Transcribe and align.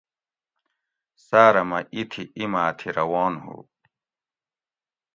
ساٞرہ 1.27 1.63
مٞہ 1.69 1.79
اِتھی 1.95 2.23
اِیماٞ 2.37 2.69
تھی 2.77 2.89
روان 2.97 3.33
ہُو 3.43 3.55